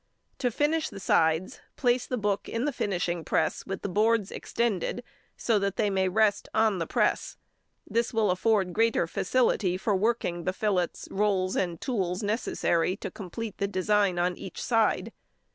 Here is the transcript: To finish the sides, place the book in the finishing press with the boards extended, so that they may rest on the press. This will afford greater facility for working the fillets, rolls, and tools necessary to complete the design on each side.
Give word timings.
To 0.39 0.49
finish 0.49 0.89
the 0.89 0.99
sides, 0.99 1.61
place 1.75 2.07
the 2.07 2.17
book 2.17 2.49
in 2.49 2.65
the 2.65 2.73
finishing 2.73 3.23
press 3.23 3.67
with 3.67 3.83
the 3.83 3.87
boards 3.87 4.31
extended, 4.31 5.03
so 5.37 5.59
that 5.59 5.75
they 5.75 5.91
may 5.91 6.09
rest 6.09 6.49
on 6.55 6.79
the 6.79 6.87
press. 6.87 7.37
This 7.85 8.11
will 8.11 8.31
afford 8.31 8.73
greater 8.73 9.05
facility 9.05 9.77
for 9.77 9.95
working 9.95 10.43
the 10.45 10.53
fillets, 10.53 11.07
rolls, 11.11 11.55
and 11.55 11.79
tools 11.79 12.23
necessary 12.23 12.95
to 12.97 13.11
complete 13.11 13.59
the 13.59 13.67
design 13.67 14.17
on 14.17 14.35
each 14.37 14.59
side. 14.59 15.13